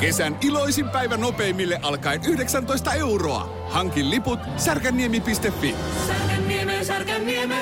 Kesän 0.00 0.38
iloisin 0.44 0.88
päivä 0.88 1.16
nopeimille 1.16 1.78
alkaen 1.82 2.20
19 2.28 2.92
euroa. 2.92 3.66
Hankin 3.68 4.10
liput 4.10 4.38
särkänniemi.fi. 4.56 5.74
Särkänniemi, 6.06 6.84
Särkänniemi. 6.84 7.54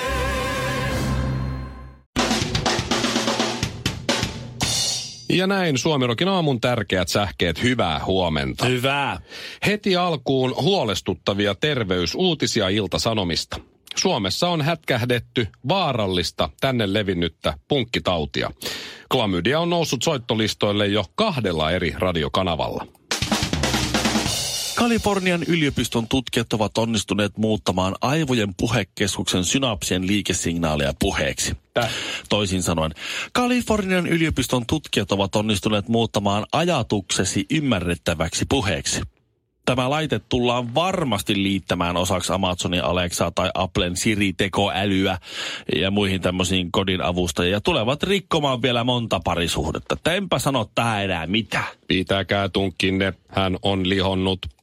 Ja 5.28 5.46
näin 5.46 5.78
Suomirokin 5.78 6.28
aamun 6.28 6.60
tärkeät 6.60 7.08
sähkeet. 7.08 7.62
Hyvää 7.62 8.04
huomenta. 8.04 8.66
Hyvää. 8.66 9.20
Heti 9.66 9.96
alkuun 9.96 10.54
huolestuttavia 10.62 11.54
terveysuutisia 11.54 12.68
Ilta-Sanomista. 12.68 13.60
Suomessa 13.96 14.48
on 14.48 14.62
hätkähdetty 14.62 15.46
vaarallista 15.68 16.50
tänne 16.60 16.92
levinnyttä 16.92 17.54
punkkitautia. 17.68 18.50
Klamydia 19.08 19.60
on 19.60 19.70
noussut 19.70 20.02
soittolistoille 20.02 20.86
jo 20.86 21.04
kahdella 21.14 21.70
eri 21.70 21.94
radiokanavalla. 21.98 22.86
Kalifornian 24.76 25.42
yliopiston 25.42 26.08
tutkijat 26.08 26.52
ovat 26.52 26.78
onnistuneet 26.78 27.38
muuttamaan 27.38 27.94
aivojen 28.00 28.54
puhekeskuksen 28.54 29.44
synapsien 29.44 30.06
liikesignaaleja 30.06 30.92
puheeksi. 30.98 31.56
Tää. 31.74 31.90
Toisin 32.28 32.62
sanoen, 32.62 32.94
Kalifornian 33.32 34.06
yliopiston 34.06 34.66
tutkijat 34.66 35.12
ovat 35.12 35.36
onnistuneet 35.36 35.88
muuttamaan 35.88 36.46
ajatuksesi 36.52 37.46
ymmärrettäväksi 37.50 38.44
puheeksi. 38.48 39.00
Tämä 39.66 39.90
laite 39.90 40.20
tullaan 40.28 40.74
varmasti 40.74 41.42
liittämään 41.42 41.96
osaksi 41.96 42.32
Amazonin 42.32 42.84
Alexaa 42.84 43.30
tai 43.30 43.50
Applen 43.54 43.96
Siri-tekoälyä 43.96 45.18
ja 45.80 45.90
muihin 45.90 46.20
tämmöisiin 46.20 46.72
kodin 46.72 47.02
avustajia. 47.02 47.52
Ja 47.52 47.60
tulevat 47.60 48.02
rikkomaan 48.02 48.62
vielä 48.62 48.84
monta 48.84 49.20
parisuhdetta. 49.24 50.10
Enpä 50.10 50.38
sano 50.38 50.70
tähän 50.74 51.04
enää 51.04 51.26
mitään. 51.26 51.64
Pitäkää 51.88 52.48
tunkkinne, 52.48 53.12
hän 53.28 53.56
on 53.62 53.88
lihonnut. 53.88 54.55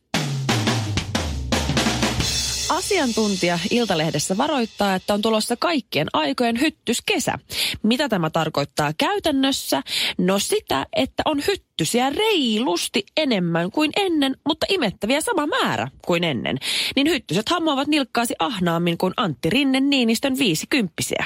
Asiantuntija 2.73 3.59
Iltalehdessä 3.71 4.38
varoittaa, 4.38 4.95
että 4.95 5.13
on 5.13 5.21
tulossa 5.21 5.55
kaikkien 5.57 6.07
aikojen 6.13 6.59
hyttyskesä. 6.59 7.39
Mitä 7.83 8.09
tämä 8.09 8.30
tarkoittaa 8.30 8.93
käytännössä? 8.97 9.81
No 10.17 10.39
sitä, 10.39 10.85
että 10.95 11.23
on 11.25 11.41
hyttysiä 11.47 12.09
reilusti 12.09 13.05
enemmän 13.17 13.71
kuin 13.71 13.91
ennen, 13.95 14.35
mutta 14.47 14.65
imettäviä 14.69 15.21
sama 15.21 15.47
määrä 15.47 15.88
kuin 16.05 16.23
ennen. 16.23 16.57
Niin 16.95 17.09
hyttyset 17.09 17.49
hammoavat 17.49 17.88
nilkkaasi 17.88 18.35
ahnaammin 18.39 18.97
kuin 18.97 19.13
Antti 19.17 19.49
Rinne 19.49 19.80
Niinistön 19.80 20.37
viisikymppisiä. 20.37 21.25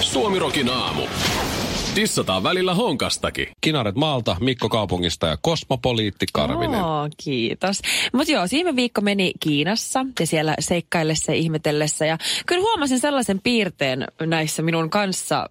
Suomirokin 0.00 0.68
aamu. 0.68 1.02
Tissataan 1.96 2.42
välillä 2.42 2.74
honkastakin. 2.74 3.48
Kinaret 3.60 3.94
Maalta, 3.94 4.36
Mikko 4.40 4.68
Kaupungista 4.68 5.26
ja 5.26 5.36
kosmopoliitti 5.40 6.26
Karvinen. 6.32 6.84
Oo, 6.84 7.08
kiitos. 7.24 7.80
Mutta 8.12 8.32
joo, 8.32 8.46
viime 8.52 8.76
viikko 8.76 9.00
meni 9.00 9.32
Kiinassa 9.40 10.06
ja 10.20 10.26
siellä 10.26 10.54
seikkaillessa 10.58 11.32
ja 11.32 11.38
ihmetellessä. 11.38 12.06
Ja 12.06 12.18
kyllä 12.46 12.62
huomasin 12.62 13.00
sellaisen 13.00 13.40
piirteen 13.40 14.06
näissä 14.26 14.62
minun 14.62 14.90
kanssa 14.90 15.50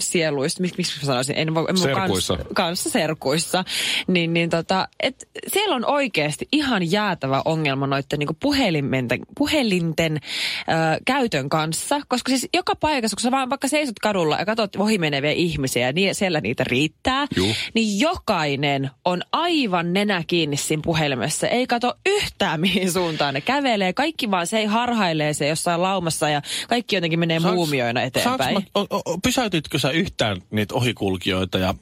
sieluissa, 0.00 0.60
miksi, 0.62 0.76
miksi 0.78 1.00
mä 1.00 1.06
sanoisin, 1.06 1.34
en, 1.38 1.54
voi- 1.54 1.66
en 1.68 1.76
Serkuissa. 1.78 2.36
Kanssa, 2.36 2.54
kanssa 2.54 2.90
serkuissa, 2.90 3.64
niin, 4.06 4.32
niin 4.32 4.50
tota, 4.50 4.88
et 5.00 5.28
siellä 5.48 5.76
on 5.76 5.84
oikeasti 5.84 6.48
ihan 6.52 6.90
jäätävä 6.90 7.42
ongelma 7.44 7.86
noiden 7.86 8.18
niin 8.18 8.36
puhelinten, 8.40 9.20
puhelinten 9.38 10.16
ö, 10.16 11.00
käytön 11.04 11.48
kanssa, 11.48 12.00
koska 12.08 12.28
siis 12.28 12.48
joka 12.54 12.76
paikassa, 12.76 13.16
kun 13.16 13.22
sä 13.22 13.30
vaan 13.30 13.50
vaikka 13.50 13.68
seisot 13.68 13.98
kadulla 13.98 14.36
ja 14.38 14.44
katsot 14.46 14.76
ohimeneviä 14.76 15.30
ihmisiä 15.32 15.86
ja 15.86 15.92
niin, 15.92 16.14
siellä 16.14 16.40
niitä 16.40 16.64
riittää, 16.64 17.26
Juh. 17.36 17.56
niin 17.74 18.00
jokainen 18.00 18.90
on 19.04 19.22
aivan 19.32 19.92
nenä 19.92 20.24
kiinni 20.26 20.56
siinä 20.56 20.82
puhelimessa, 20.84 21.46
ei 21.48 21.66
kato 21.66 21.94
yhtään 22.06 22.60
mihin 22.66 22.92
suuntaan 22.92 23.34
ne 23.34 23.40
kävelee, 23.40 23.92
kaikki 23.92 24.30
vaan 24.30 24.46
se 24.46 24.58
ei 24.58 24.64
harhailee 24.66 25.34
se 25.34 25.48
jossain 25.48 25.82
laumassa 25.82 26.28
ja 26.28 26.42
kaikki 26.68 26.96
jotenkin 26.96 27.18
menee 27.18 27.38
Saanko- 27.38 27.54
muumioina 27.54 28.02
eteenpäin. 28.02 28.38
saanko 28.38 28.60
Mä, 28.60 28.86
o, 28.90 29.12
o, 29.12 29.18
pysäytitkö 29.22 29.78
sä 29.78 29.85
yhtään 29.90 30.42
niitä 30.50 30.74
ohikulkijoita 30.74 31.58
ja 31.58 31.74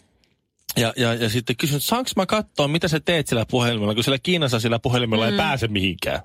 ja, 0.76 0.92
ja, 0.96 1.14
ja 1.14 1.28
sitten 1.28 1.56
kysyn, 1.56 1.76
että 1.76 1.88
saanko 1.88 2.10
mä 2.16 2.26
katsoa, 2.26 2.68
mitä 2.68 2.88
sä 2.88 3.00
teet 3.00 3.26
sillä 3.26 3.46
puhelimella, 3.50 3.94
kun 3.94 4.04
siellä 4.04 4.18
Kiinassa 4.22 4.60
sillä 4.60 4.78
puhelimella 4.78 5.26
mm. 5.26 5.32
ei 5.32 5.36
pääse 5.36 5.68
mihinkään. 5.68 6.20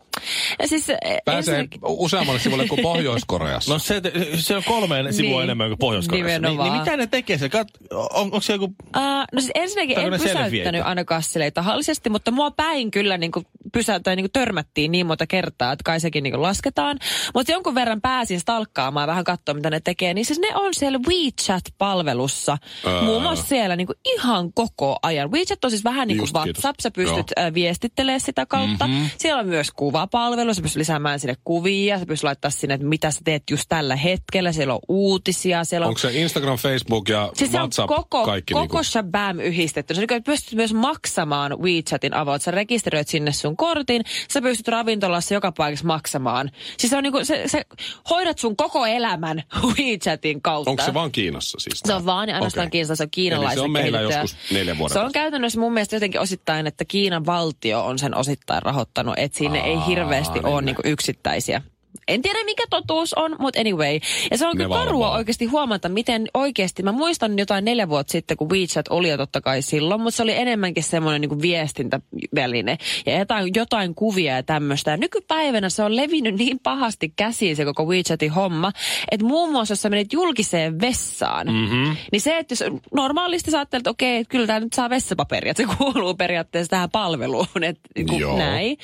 Ja 0.59 0.67
siis, 0.67 0.89
eh, 0.89 0.97
Pääsee 1.25 1.59
ensinnäkin- 1.59 1.79
useammalle 1.83 2.39
sivulle 2.39 2.67
kuin 2.67 2.81
Pohjois-Koreassa. 2.89 3.73
No 3.73 3.79
se, 3.79 4.01
se 4.35 4.55
on 4.55 4.63
kolme 4.63 5.11
sivua 5.11 5.29
Niin, 5.29 5.43
enemmän 5.43 5.67
kuin 5.69 5.79
Pohjois-Koreassa. 5.79 6.47
Niin, 6.47 6.59
niin 6.59 6.73
mitä 6.73 6.97
ne 6.97 7.07
tekee? 7.07 7.37
Se 7.37 7.49
kat, 7.49 7.67
on, 7.91 8.07
onko 8.13 8.41
se 8.41 8.53
joku... 8.53 8.65
Uh, 8.65 9.01
no 9.33 9.41
siis 9.41 9.51
ensinnäkin 9.55 9.99
en 9.99 10.11
pysäyttänyt 10.11 10.81
ainakaan 10.85 11.23
silleen 11.23 11.53
tahallisesti, 11.53 12.09
mutta 12.09 12.31
mua 12.31 12.51
päin 12.51 12.91
kyllä 12.91 13.17
niin 13.17 13.31
kuin 13.31 13.45
pysä, 13.73 13.99
tai 13.99 14.15
niin 14.15 14.23
kuin 14.23 14.31
törmättiin 14.31 14.91
niin 14.91 15.05
monta 15.05 15.27
kertaa, 15.27 15.71
että 15.71 15.83
kai 15.83 15.99
sekin 15.99 16.23
niin 16.23 16.33
kuin 16.33 16.41
lasketaan. 16.41 16.99
Mutta 17.33 17.51
jonkun 17.51 17.75
verran 17.75 18.01
pääsin 18.01 18.39
stalkkaamaan 18.39 19.07
vähän 19.07 19.23
katsoa, 19.23 19.55
mitä 19.55 19.69
ne 19.69 19.79
tekee. 19.79 20.13
Niin 20.13 20.25
siis 20.25 20.39
ne 20.39 20.55
on 20.55 20.73
siellä 20.73 20.99
WeChat-palvelussa. 21.07 22.57
Ää. 22.85 23.01
Muun 23.01 23.21
muassa 23.21 23.45
siellä 23.45 23.75
niin 23.75 23.87
kuin 23.87 23.97
ihan 24.05 24.38
koko 24.53 24.99
ajan. 25.03 25.31
WeChat 25.31 25.65
on 25.65 25.71
siis 25.71 25.83
vähän 25.83 26.07
niin 26.07 26.17
kuin 26.17 26.29
kiitos. 26.43 26.63
WhatsApp. 26.63 26.79
Sä 26.79 26.91
pystyt 26.91 27.31
äh, 27.39 27.53
viestittelemään 27.53 28.19
sitä 28.19 28.45
kautta. 28.45 28.87
Mm-hmm. 28.87 29.09
Siellä 29.17 29.39
on 29.39 29.47
myös 29.47 29.71
kuvapalvelu. 29.71 30.53
Sä 30.53 30.61
pystyt 30.61 30.79
lisäämään 30.79 31.19
sinne 31.19 31.35
kuvia. 31.43 31.99
Sä 31.99 32.05
pystyt 32.05 32.23
laittaa 32.23 32.51
sinne, 32.51 32.73
että 32.73 32.87
mitä 32.87 33.11
sä 33.11 33.19
teet 33.23 33.43
just 33.51 33.65
tällä 33.69 33.95
hetkellä. 33.95 34.51
Siellä 34.51 34.73
on 34.73 34.79
uutisia. 34.87 35.63
Siellä 35.63 35.85
on 35.85 35.89
Onko 35.89 35.99
se 35.99 36.11
Instagram, 36.11 36.57
Facebook 36.57 37.09
ja 37.09 37.31
Siis 37.33 37.51
se 37.51 37.57
on 37.57 37.61
WhatsApp 37.61 37.87
koko, 37.87 38.25
kaikki 38.25 38.53
koko 38.53 38.63
niinku? 38.63 38.83
Shabam 38.83 39.39
yhdistetty. 39.39 39.93
Niin 39.93 40.03
että 40.03 40.31
pystyt 40.31 40.53
myös 40.53 40.73
maksamaan 40.73 41.59
WeChatin 41.59 42.13
avot. 42.13 42.41
Sä 42.41 42.51
rekisteröit 42.51 43.07
sinne 43.07 43.31
sun 43.31 43.57
kortin, 43.57 44.01
sä 44.31 44.41
pystyt 44.41 44.67
ravintolassa 44.67 45.33
joka 45.33 45.51
paikassa 45.51 45.87
maksamaan. 45.87 46.51
Siis 46.77 46.89
se 46.89 46.97
on 46.97 47.03
niin 47.03 47.11
kuin, 47.11 47.25
se, 47.25 47.43
se, 47.45 47.65
hoidat 48.09 48.39
sun 48.39 48.55
koko 48.55 48.85
elämän 48.85 49.43
WeChatin 49.77 50.41
kautta. 50.41 50.71
Onko 50.71 50.83
se 50.83 50.93
vaan 50.93 51.11
Kiinassa 51.11 51.57
siis? 51.59 51.79
Se 51.85 51.93
on 51.93 52.05
vaan 52.05 52.29
ja 52.29 52.35
ainoastaan 52.35 52.67
Okei. 52.67 52.71
Kiinassa, 52.71 52.95
se 52.95 53.03
on 53.03 53.09
kiinalaisen 53.11 53.51
Eli 53.51 53.59
se 53.59 53.65
on 53.65 53.71
meillä 53.71 53.97
kehitettyä. 53.97 54.28
Joskus 54.33 54.51
neljän 54.51 54.77
vuoden 54.77 54.93
Se 54.93 54.99
on 54.99 55.11
käytännössä 55.11 55.59
mun 55.59 55.73
mielestä 55.73 55.95
jotenkin 55.95 56.21
osittain, 56.21 56.67
että 56.67 56.85
Kiinan 56.85 57.25
valtio 57.25 57.85
on 57.85 57.99
sen 57.99 58.15
osittain 58.15 58.61
rahoittanut, 58.61 59.13
että 59.17 59.37
sinne 59.37 59.59
ei 59.59 59.75
Aa, 59.75 59.85
hirveästi 59.85 60.33
niin 60.33 60.45
ole 60.45 60.53
näin. 60.55 60.65
niinku 60.65 60.81
yksittäisiä. 60.85 61.61
En 62.07 62.21
tiedä 62.21 62.39
mikä 62.45 62.63
totuus 62.69 63.13
on, 63.13 63.35
mutta 63.39 63.59
anyway. 63.59 63.99
Ja 64.31 64.37
se 64.37 64.47
on 64.47 64.57
Ne 64.57 64.63
kyllä 64.63 64.75
karua 64.75 65.11
oikeasti 65.11 65.45
huomata, 65.45 65.89
miten 65.89 66.27
oikeasti, 66.33 66.83
mä 66.83 66.91
muistan 66.91 67.39
jotain 67.39 67.65
neljä 67.65 67.89
vuotta 67.89 68.11
sitten, 68.11 68.37
kun 68.37 68.49
WeChat 68.49 68.87
oli 68.89 69.09
jo 69.09 69.17
totta 69.17 69.41
kai 69.41 69.61
silloin, 69.61 70.01
mutta 70.01 70.17
se 70.17 70.23
oli 70.23 70.35
enemmänkin 70.35 70.83
semmoinen 70.83 71.21
niin 71.21 71.41
viestintäväline 71.41 72.77
ja 73.05 73.19
jotain, 73.19 73.51
jotain 73.55 73.95
kuvia 73.95 74.35
ja 74.35 74.43
tämmöistä. 74.43 74.91
Ja 74.91 74.97
nykypäivänä 74.97 75.69
se 75.69 75.83
on 75.83 75.95
levinnyt 75.95 76.35
niin 76.35 76.59
pahasti 76.59 77.13
käsiin 77.15 77.55
se 77.55 77.65
koko 77.65 77.85
WeChatin 77.85 78.31
homma, 78.31 78.71
että 79.11 79.25
muun 79.25 79.51
muassa 79.51 79.71
jos 79.71 79.81
sä 79.81 79.89
menet 79.89 80.13
julkiseen 80.13 80.81
vessaan, 80.81 81.47
mm-hmm. 81.47 81.95
niin 82.11 82.21
se, 82.21 82.37
että 82.37 82.51
jos 82.51 82.63
normaalisti 82.95 83.51
sä 83.51 83.57
ajattelet, 83.57 83.81
että 83.81 83.89
okei, 83.89 84.17
että 84.17 84.31
kyllä 84.31 84.47
tämä 84.47 84.59
nyt 84.59 84.73
saa 84.73 84.89
vessapaperia, 84.89 85.51
että 85.51 85.63
se 85.63 85.77
kuuluu 85.77 86.13
periaatteessa 86.13 86.69
tähän 86.69 86.89
palveluun, 86.89 87.63
että 87.63 87.89
niin 87.95 88.19
Joo. 88.19 88.37
näin. 88.37 88.77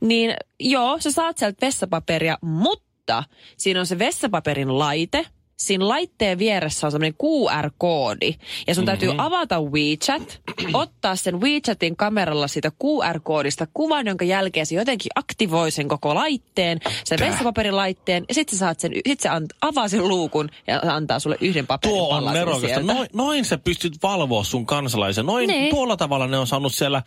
Niin 0.00 0.34
joo, 0.60 0.96
sä 1.00 1.10
saat 1.10 1.38
sieltä 1.38 1.66
vessapaperia, 1.66 2.38
mutta 2.44 3.24
siinä 3.56 3.80
on 3.80 3.86
se 3.86 3.98
vessapaperin 3.98 4.78
laite. 4.78 5.26
Siinä 5.56 5.88
laitteen 5.88 6.38
vieressä 6.38 6.86
on 6.86 6.90
semmoinen 6.90 7.14
QR-koodi. 7.22 8.34
Ja 8.66 8.74
sun 8.74 8.84
mm-hmm. 8.84 8.86
täytyy 8.86 9.14
avata 9.18 9.62
WeChat, 9.62 10.40
ottaa 10.72 11.16
sen 11.16 11.40
WeChatin 11.40 11.96
kameralla 11.96 12.48
siitä 12.48 12.72
QR-koodista 12.84 13.66
kuvan, 13.74 14.06
jonka 14.06 14.24
jälkeen 14.24 14.66
se 14.66 14.74
jotenkin 14.74 15.10
aktivoi 15.14 15.70
sen 15.70 15.88
koko 15.88 16.14
laitteen, 16.14 16.80
sen 17.04 17.18
vessapaperilaitteen, 17.18 18.24
ja 18.28 18.34
sitten 18.34 18.58
sä 18.58 18.60
saat 18.60 18.80
sen, 18.80 18.92
sit 19.08 19.20
se 19.20 19.28
ant, 19.28 19.50
avaa 19.60 19.88
sen 19.88 20.08
luukun 20.08 20.50
ja 20.66 20.80
antaa 20.82 21.18
sulle 21.18 21.36
yhden 21.40 21.66
paperin 21.66 21.96
Tuo 21.96 22.08
on 22.08 22.34
nerokasta. 22.34 22.82
Noin, 22.82 23.08
noin 23.12 23.44
sä 23.44 23.58
pystyt 23.58 24.02
valvoa 24.02 24.44
sun 24.44 24.66
kansalaisen. 24.66 25.26
Noin 25.26 25.48
Niin. 25.48 25.70
tuolla 25.70 25.96
tavalla 25.96 26.26
ne 26.26 26.38
on 26.38 26.46
saanut 26.46 26.74
siellä 26.74 27.02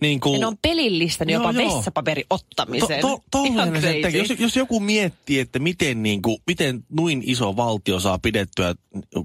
niin 0.00 0.20
kuin... 0.20 0.40
Ne 0.40 0.46
on 0.46 0.58
pelillistänyt 0.62 1.32
Joo, 1.32 1.42
jopa 1.42 1.60
joo. 1.60 1.76
vessapaperin 1.76 2.24
ottamisen. 2.30 3.00
To, 3.00 3.22
to, 3.30 3.44
se 3.80 3.92
tekee. 4.02 4.10
jos, 4.10 4.30
jos 4.38 4.56
joku 4.56 4.80
miettii, 4.80 5.38
että 5.38 5.58
miten, 5.58 6.02
niin 6.02 6.22
kuin, 6.22 6.38
miten 6.46 6.84
noin 6.90 7.22
iso 7.26 7.56
valtio 7.74 8.00
saa 8.00 8.18
pidettyä 8.18 8.74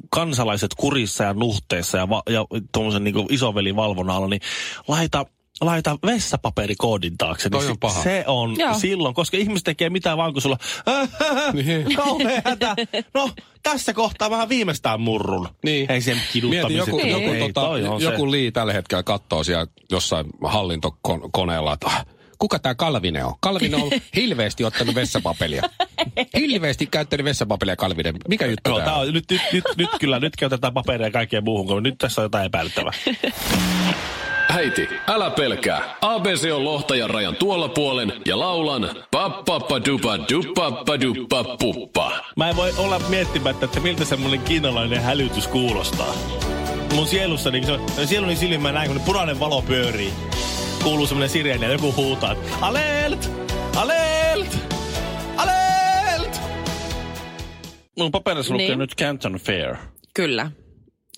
kansalaiset 0.10 0.74
kurissa 0.78 1.24
ja 1.24 1.34
nuhteessa 1.34 1.98
ja, 1.98 2.10
va, 2.10 2.24
ja 2.30 2.46
tuommoisen 2.72 3.04
niin 3.04 3.26
isoveli 3.30 3.76
valvonnan 3.76 4.16
alla, 4.16 4.28
niin 4.28 4.42
laita 4.88 5.26
laita 5.62 5.98
vessapaperikoodin 6.06 7.18
taakse. 7.18 7.50
Toi 7.50 7.60
niin 7.62 7.70
on 7.70 7.76
se- 7.76 7.80
paha. 7.80 8.04
Se 8.04 8.24
on 8.28 8.56
Joo. 8.60 8.74
silloin, 8.80 9.16
koska 9.16 9.38
ihmiset 9.38 9.64
tekee 9.64 9.90
mitään 9.90 10.18
vaan, 10.18 10.34
kun 10.34 10.42
sulla 10.42 10.58
Niin. 11.54 11.86
hätä. 12.46 12.76
No, 13.14 13.30
tässä 13.64 13.94
kohtaa 13.94 14.30
vähän 14.30 14.50
viimeistään 14.50 15.02
murrun. 15.02 15.48
Niin. 15.64 15.92
Ei 15.92 16.02
sen 16.02 16.16
Mieti, 16.16 16.30
kiduttamisen. 16.34 16.78
joku, 16.78 16.98
Niin. 16.98 17.10
joku, 17.10 17.30
Ei, 17.34 17.40
tota, 17.54 18.04
joku 18.04 18.32
lii 18.32 18.52
tällä 18.52 18.74
hetkellä 18.74 19.04
katsoo 19.04 19.44
siellä 19.44 19.68
jossain 19.92 20.26
hallintokoneella, 20.44 21.74
että 21.74 21.88
ah, 21.88 22.06
kuka 22.40 22.60
tämä 22.60 22.76
Kalvinen 22.76 23.26
on? 23.26 23.34
Kalvinen 23.40 23.82
on 23.82 23.92
hilveästi 24.16 24.64
ottanut 24.64 24.96
vessapaperia. 24.96 25.64
Hilveästi 26.38 26.86
käyttänyt 26.86 27.24
vessapaperia 27.24 27.76
Kalvinen. 27.76 28.16
Mikä 28.28 28.46
juttu 28.46 28.76
tää 28.76 28.86
tää 28.86 28.96
on? 28.96 29.08
on, 29.08 29.14
nyt, 29.14 29.26
nyt, 29.32 29.42
nyt, 29.54 29.64
nyt, 29.78 29.90
kyllä, 30.00 30.20
nyt 30.20 30.36
käytetään 30.36 30.74
paperia 30.74 31.08
ja 31.08 31.12
kaikkeen 31.12 31.44
muuhun, 31.44 31.68
kun 31.68 31.84
nyt 31.84 31.98
tässä 31.98 32.22
on 32.22 32.26
jotain 32.26 32.46
epäilyttävää. 32.46 32.92
Äiti, 34.50 34.90
älä 35.08 35.30
pelkää. 35.30 35.96
ABC 36.02 36.52
on 36.54 36.66
lohtajan 36.66 37.10
rajan 37.10 37.36
tuolla 37.36 37.70
puolen 37.70 38.14
ja 38.26 38.40
laulan 38.40 38.90
pappappadupa 39.12 40.18
duppappaduppa 40.18 41.44
puppa. 41.60 42.12
Mä 42.36 42.50
en 42.50 42.56
voi 42.56 42.74
olla 42.78 43.00
miettimättä, 43.00 43.66
että 43.66 43.80
miltä 43.80 44.06
semmoinen 44.06 44.42
kiinalainen 44.42 45.02
hälytys 45.02 45.48
kuulostaa. 45.48 46.14
Mun 46.96 47.08
sielussa, 47.08 47.52
niin 47.52 47.66
se, 47.66 48.06
sieluni 48.06 48.36
silmä 48.36 48.72
näin, 48.72 48.92
kun 48.92 49.02
punainen 49.02 49.40
valo 49.40 49.62
pyörii. 49.62 50.14
Kuuluu 50.84 51.08
semmoinen 51.08 51.30
sireeni 51.30 51.66
ja 51.66 51.72
joku 51.72 51.94
huutaa, 51.98 52.32
että 52.32 52.50
alert! 52.62 53.30
Alert! 53.76 54.58
Alert! 55.38 56.42
Mun 57.98 58.12
paperissa 58.12 58.54
lukee 58.54 58.68
Niin. 58.68 58.80
nyt 58.80 58.96
Canton 58.96 59.34
Fair. 59.34 59.76
Kyllä. 60.14 60.52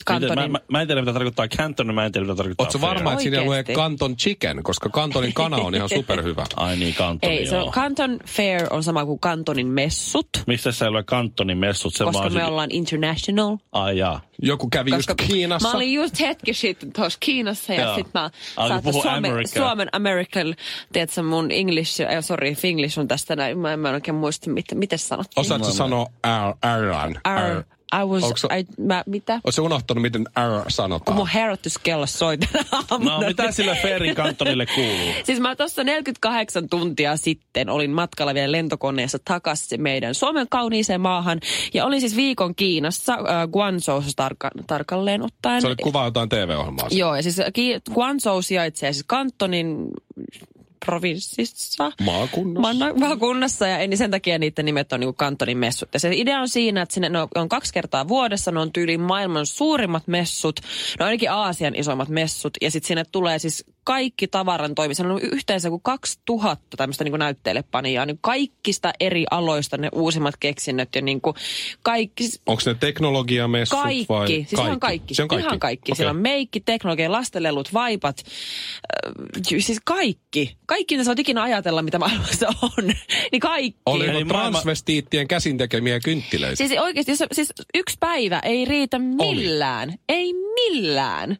Miten, 0.09 0.21
mä, 0.21 0.27
Kantonin. 0.35 0.51
mä, 0.51 0.59
mä, 0.67 0.81
en 0.81 0.87
tiedä, 0.87 1.01
mitä 1.01 1.13
tarkoittaa 1.13 1.47
Canton, 1.47 1.87
ja 1.87 1.93
mä 1.93 2.05
en 2.05 2.11
tiedä, 2.11 2.25
mitä 2.25 2.35
tarkoittaa 2.35 2.63
Oletko 2.65 2.81
varma, 2.81 3.11
että 3.11 3.23
siinä 3.23 3.43
lue 3.43 3.49
Oikeesti. 3.49 3.73
Kanton 3.73 4.15
Chicken, 4.15 4.63
koska 4.63 4.89
Kantonin 4.89 5.33
kana 5.33 5.57
on 5.57 5.75
ihan 5.75 5.89
superhyvä. 5.97 6.45
Ai 6.55 6.77
niin, 6.77 6.95
Kantoni, 6.95 7.37
Ei, 7.37 7.47
se 7.47 7.57
on, 7.57 7.71
Canton 7.71 8.19
Fair 8.25 8.67
on 8.69 8.83
sama 8.83 9.05
kuin 9.05 9.19
Kantonin 9.19 9.67
messut, 9.67 10.27
Mistä 10.47 10.71
se 10.71 10.85
ei 10.85 10.89
ole 10.89 11.03
Kantonin 11.03 11.57
messut? 11.57 11.93
Se 11.93 12.03
koska 12.03 12.19
vaan 12.19 12.33
me 12.33 12.39
se- 12.39 12.45
ollaan 12.45 12.71
international. 12.71 13.57
Ai 13.71 13.97
jaa. 13.97 14.21
Joku 14.43 14.69
kävi 14.69 14.91
Koska 14.91 15.15
just 15.19 15.31
Kiinassa. 15.31 15.67
Mä 15.67 15.75
olin 15.75 15.93
just 15.93 16.19
hetki 16.19 16.53
sitten 16.53 16.93
tuossa 16.93 17.17
Kiinassa 17.21 17.73
ja 17.73 17.95
sitten 17.95 18.21
mä 18.21 18.29
puhua 18.83 19.01
Suomen, 19.01 19.31
American. 19.31 19.63
Suomen 19.63 19.89
American, 19.91 20.55
tiedätkö 20.93 21.23
mun 21.23 21.51
English, 21.51 22.01
äh, 22.01 22.07
sorry, 22.23 22.53
Finglish 22.53 22.99
on 22.99 23.07
tästä 23.07 23.35
näin, 23.35 23.57
mä 23.57 23.73
en, 23.73 23.79
mä 23.79 23.89
en 23.89 23.95
oikein 23.95 24.15
muista, 24.15 24.49
mitä, 24.49 24.75
miten 24.75 24.99
sanottiin. 24.99 25.41
Osaatko 25.41 25.71
sanoa? 25.71 26.05
R, 27.25 27.63
I 28.01 28.05
was, 28.05 28.23
Onko 28.23 28.37
se- 28.37 28.47
I, 28.59 28.65
mä, 28.83 29.03
mitä? 29.05 29.39
Oletko 29.43 29.61
unohtanut, 29.61 30.01
miten 30.01 30.21
R 30.21 30.61
Kun 30.63 30.71
sanotaan? 30.71 31.17
mun 31.17 31.27
herätyskello 31.27 32.05
soi 32.05 32.37
tänä 32.37 32.63
aamuna. 32.91 33.19
No, 33.21 33.27
mitä 33.27 33.51
sille 33.51 33.77
Fairin 33.81 34.15
Kantonille 34.15 34.65
kuuluu? 34.65 35.13
Siis 35.23 35.39
mä 35.39 35.55
tuossa 35.55 35.83
48 35.83 36.69
tuntia 36.69 37.17
sitten 37.17 37.69
olin 37.69 37.91
matkalla 37.91 38.33
vielä 38.33 38.51
lentokoneessa 38.51 39.17
takaisin 39.25 39.81
meidän 39.81 40.15
Suomen 40.15 40.47
kauniiseen 40.49 41.01
maahan. 41.01 41.39
Ja 41.73 41.85
olin 41.85 41.99
siis 42.01 42.15
viikon 42.15 42.55
Kiinassa, 42.55 43.13
äh, 43.13 43.47
Guangzhoussa 43.51 44.11
tarka- 44.23 44.63
tarkalleen 44.67 45.21
ottaen. 45.21 45.61
Se 45.61 45.67
oli 45.67 45.75
kuva 45.83 46.05
jotain 46.05 46.29
TV-ohjelmaa. 46.29 46.87
Joo, 46.91 47.15
ja 47.15 47.23
siis 47.23 47.37
Guangzhou 47.93 48.41
sijaitsee 48.41 48.93
siis 48.93 49.05
Kantonin 49.07 49.77
provinssissa. 50.85 51.91
Maakunnassa. 52.01 52.61
Manna- 52.61 52.99
maakunnassa 52.99 53.67
ja 53.67 53.87
niin 53.87 53.97
sen 53.97 54.11
takia 54.11 54.39
niiden 54.39 54.65
nimet 54.65 54.93
on 54.93 54.99
niin 54.99 55.15
kantonin 55.15 55.57
messut. 55.57 55.89
Ja 55.93 55.99
se 55.99 56.09
idea 56.13 56.39
on 56.39 56.49
siinä, 56.49 56.81
että 56.81 56.93
sinne 56.93 57.09
ne 57.09 57.21
on, 57.21 57.27
on 57.35 57.49
kaksi 57.49 57.73
kertaa 57.73 58.07
vuodessa, 58.07 58.51
ne 58.51 58.59
on 58.59 58.73
tyyliin 58.73 59.01
maailman 59.01 59.45
suurimmat 59.45 60.07
messut, 60.07 60.59
no 60.99 61.05
ainakin 61.05 61.31
Aasian 61.31 61.75
isoimmat 61.75 62.09
messut. 62.09 62.57
Ja 62.61 62.71
sitten 62.71 62.87
sinne 62.87 63.03
tulee 63.11 63.39
siis 63.39 63.65
kaikki 63.83 64.27
tavaran 64.27 64.75
toimi. 64.75 64.95
Siellä 64.95 65.13
on 65.13 65.21
yhteensä 65.21 65.69
kuin 65.69 65.81
2000 65.81 66.77
tämmöistä 66.77 67.03
niin 67.03 67.19
näytteilepanijaa, 67.19 68.05
niin 68.05 68.19
kaikista 68.21 68.91
eri 68.99 69.25
aloista 69.31 69.77
ne 69.77 69.89
uusimmat 69.93 70.35
keksinnöt 70.39 70.89
ja 70.95 71.01
niin 71.01 71.21
kuin 71.21 71.35
kaikki, 71.83 72.29
Onko 72.45 72.61
ne 72.65 72.73
teknologiamessut 72.73 73.79
kaikki. 73.79 74.05
vai? 74.09 74.27
Siis 74.27 74.49
se 74.49 74.61
on 74.61 74.79
kaikki. 74.79 75.15
Se 75.15 75.21
on 75.21 75.27
kaikki. 75.27 75.45
Ihan 75.47 75.59
kaikki. 75.59 75.91
Okei. 75.91 75.95
Siellä 75.97 76.09
on 76.11 76.21
meikki, 76.21 76.59
teknologia, 76.59 77.11
lastenlelut, 77.11 77.73
vaipat. 77.73 78.17
Äh, 78.17 79.41
siis 79.59 79.79
kaikki. 79.85 80.57
Kaikki, 80.65 80.95
mitä 80.95 81.03
sä 81.03 81.09
voit 81.09 81.19
ikinä 81.19 81.43
ajatella, 81.43 81.81
mitä 81.81 81.99
maailmassa 81.99 82.47
on. 82.61 82.87
niin 83.31 83.39
kaikki. 83.39 83.79
Oli 83.85 84.07
Eli 84.07 84.23
maailma- 84.23 84.29
transvestiittien 84.51 85.27
käsin 85.27 85.57
tekemiä 85.57 85.99
kynttilöitä. 85.99 86.55
Siis 86.55 86.71
oikeasti, 86.79 87.11
jos, 87.11 87.23
siis 87.31 87.53
yksi 87.73 87.97
päivä 87.99 88.39
ei 88.39 88.65
riitä 88.65 88.99
millään. 88.99 89.93
Ei 90.09 90.33
millään. 90.33 91.37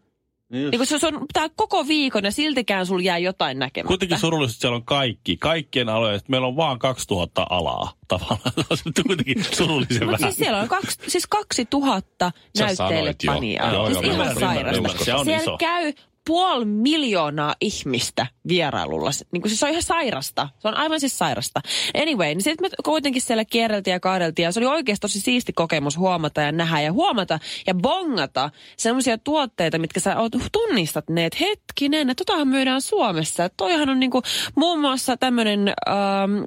Niin 0.52 0.78
kun 0.78 0.86
se, 0.86 1.00
se 1.00 1.08
on 1.08 1.26
tää 1.34 1.48
koko 1.56 1.88
viikon 1.88 2.24
ja 2.24 2.32
siltikään 2.32 2.86
sul 2.86 3.00
jää 3.00 3.18
jotain 3.18 3.60
näkemättä. 3.60 3.88
Kuitenkin 3.88 4.20
surullisesti 4.20 4.62
siellä 4.62 4.76
on 4.76 4.84
kaikki, 4.86 5.38
kaikkien 5.38 5.90
alojen, 5.90 6.16
että 6.16 6.32
meillä 6.32 6.48
on 6.48 6.56
vaan 6.56 6.80
2000 6.80 7.46
alaa 7.50 7.94
tavallaan. 8.08 8.52
Se 8.74 8.84
on 8.86 8.94
kuitenkin 9.08 9.44
surullisen 9.58 10.08
Mutta 10.08 10.20
vähän. 10.20 10.20
siis 10.20 10.36
siellä 10.36 10.60
on 10.60 10.68
kaksi, 10.68 10.98
siis 11.08 11.28
2000 11.28 12.32
Sä 12.58 12.66
näytteilepaniaa. 12.66 13.74
Joo, 13.74 13.86
Siis 13.86 13.96
joo, 13.96 14.02
ihan 14.04 14.14
ymmärrän, 14.14 14.40
sairasta. 14.40 14.78
ymmärrän, 14.78 15.06
se 15.06 15.14
on 15.14 15.26
siellä 15.26 15.42
iso. 15.42 15.58
käy 15.58 15.94
puoli 16.28 16.66
miljoonaa 16.66 17.56
ihmistä 17.62 18.28
vierailulla. 18.48 19.10
Niin 19.32 19.42
kuin 19.42 19.50
siis 19.50 19.60
se 19.60 19.66
on 19.66 19.72
ihan 19.72 19.84
sairasta. 19.84 20.50
Se 20.60 20.68
on 20.68 20.78
aivan 20.78 21.00
siis 21.00 21.18
sairasta. 21.18 21.62
Anyway, 22.02 22.28
niin 22.28 22.42
sitten 22.42 22.70
me 22.72 22.76
kuitenkin 22.84 23.22
siellä 23.22 23.46
kierreltiin 23.46 23.92
ja 23.92 24.00
kaadeltiin. 24.00 24.44
Ja 24.44 24.52
se 24.52 24.60
oli 24.60 24.68
oikeasti 24.68 25.02
tosi 25.02 25.20
siisti 25.20 25.54
kokemus 25.54 25.98
huomata 25.98 26.42
ja 26.42 26.52
nähdä 26.52 26.82
ja 26.82 26.94
huomata 26.94 27.40
ja 27.68 27.74
bongata 27.74 28.50
semmoisia 28.78 29.18
tuotteita, 29.18 29.80
mitkä 29.80 30.00
sä 30.00 30.20
oot, 30.20 30.32
tunnistat 30.52 31.10
ne, 31.10 31.26
että 31.26 31.38
hetkinen, 31.42 32.10
että 32.10 32.26
totahan 32.26 32.48
myydään 32.48 32.82
Suomessa. 32.82 33.46
Että 33.46 33.58
toihan 33.58 33.90
on 33.90 34.00
niinku 34.00 34.22
muun 34.56 34.80
muassa 34.80 35.18
tämmöinen, 35.18 35.68
ähm, 35.68 36.44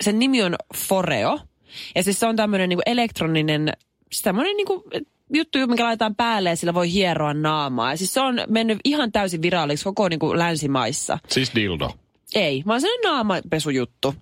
sen 0.00 0.18
nimi 0.18 0.42
on 0.42 0.56
Foreo. 0.76 1.40
Ja 1.94 2.02
siis 2.02 2.20
se 2.20 2.26
on 2.26 2.36
tämmöinen 2.36 2.68
niinku 2.68 2.82
elektroninen, 2.86 3.72
siis 4.12 4.22
tämmöinen 4.22 4.56
niinku 4.56 4.84
juttu, 5.34 5.66
mikä 5.66 5.84
laitetaan 5.84 6.16
päälle 6.16 6.48
ja 6.48 6.56
sillä 6.56 6.74
voi 6.74 6.92
hieroa 6.92 7.34
naamaa. 7.34 7.90
Ja 7.90 7.96
siis 7.96 8.14
se 8.14 8.20
on 8.20 8.40
mennyt 8.48 8.78
ihan 8.84 9.12
täysin 9.12 9.42
viraaliksi 9.42 9.84
koko 9.84 10.08
niinku 10.08 10.38
länsimaissa. 10.38 11.18
Siis 11.28 11.54
dildo. 11.54 11.90
Ei, 12.34 12.62
vaan 12.66 12.80
se 12.80 12.86
on 12.92 13.12
naamapesujuttu. 13.12 14.14